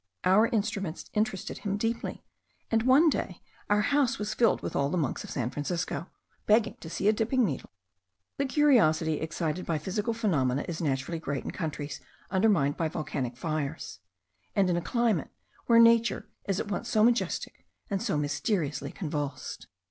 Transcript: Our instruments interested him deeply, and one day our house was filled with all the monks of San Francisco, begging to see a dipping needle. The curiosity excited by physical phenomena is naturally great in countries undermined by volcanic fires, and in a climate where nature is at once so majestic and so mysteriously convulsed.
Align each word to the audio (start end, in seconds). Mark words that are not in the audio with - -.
Our 0.23 0.47
instruments 0.47 1.11
interested 1.13 1.59
him 1.59 1.77
deeply, 1.77 2.23
and 2.71 2.81
one 2.81 3.07
day 3.07 3.39
our 3.69 3.81
house 3.81 4.17
was 4.17 4.33
filled 4.33 4.61
with 4.63 4.75
all 4.75 4.89
the 4.89 4.97
monks 4.97 5.23
of 5.23 5.29
San 5.29 5.51
Francisco, 5.51 6.09
begging 6.47 6.75
to 6.79 6.89
see 6.89 7.07
a 7.07 7.13
dipping 7.13 7.45
needle. 7.45 7.69
The 8.37 8.45
curiosity 8.47 9.21
excited 9.21 9.63
by 9.67 9.77
physical 9.77 10.15
phenomena 10.15 10.65
is 10.67 10.81
naturally 10.81 11.19
great 11.19 11.43
in 11.43 11.51
countries 11.51 12.01
undermined 12.31 12.77
by 12.77 12.87
volcanic 12.87 13.37
fires, 13.37 13.99
and 14.55 14.71
in 14.71 14.75
a 14.75 14.81
climate 14.81 15.29
where 15.67 15.77
nature 15.77 16.27
is 16.47 16.59
at 16.59 16.71
once 16.71 16.89
so 16.89 17.03
majestic 17.03 17.67
and 17.87 18.01
so 18.01 18.17
mysteriously 18.17 18.91
convulsed. 18.91 19.67